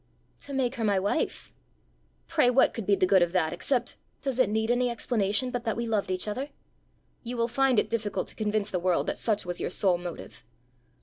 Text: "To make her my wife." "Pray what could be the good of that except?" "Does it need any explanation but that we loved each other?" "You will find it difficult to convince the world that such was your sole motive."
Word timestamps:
"To 0.39 0.53
make 0.53 0.73
her 0.77 0.83
my 0.83 0.97
wife." 0.99 1.53
"Pray 2.27 2.49
what 2.49 2.73
could 2.73 2.87
be 2.87 2.95
the 2.95 3.05
good 3.05 3.21
of 3.21 3.33
that 3.33 3.53
except?" 3.53 3.97
"Does 4.23 4.39
it 4.39 4.49
need 4.49 4.71
any 4.71 4.89
explanation 4.89 5.51
but 5.51 5.63
that 5.63 5.77
we 5.77 5.85
loved 5.85 6.09
each 6.09 6.27
other?" 6.27 6.49
"You 7.21 7.37
will 7.37 7.47
find 7.47 7.77
it 7.77 7.87
difficult 7.87 8.25
to 8.29 8.35
convince 8.35 8.71
the 8.71 8.79
world 8.79 9.05
that 9.05 9.19
such 9.19 9.45
was 9.45 9.61
your 9.61 9.69
sole 9.69 9.99
motive." 9.99 10.43